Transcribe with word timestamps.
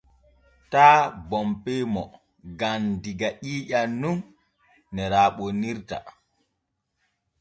Taa 0.71 0.99
bonpen 1.29 1.81
mo 1.93 2.03
gam 2.59 2.81
diga 3.03 3.29
ƴiiƴan 3.43 3.89
nun 4.01 4.17
ne 4.93 5.01
raaɓontirta. 5.11 5.97